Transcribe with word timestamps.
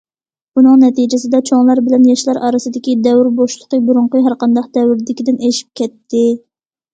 بۇنىڭ 0.59 0.77
نەتىجىسىدە 0.83 1.41
چوڭلار 1.49 1.81
بىلەن 1.89 2.07
ياشلار 2.11 2.39
ئارىسىدىكى 2.47 2.95
دەۋر 3.09 3.29
بوشلۇقى 3.41 3.81
بۇرۇنقى 3.91 4.23
ھەرقانداق 4.29 4.73
دەۋردىكىدىن 4.79 5.39
ئېشىپ 5.51 5.79
كەتتى. 5.83 6.27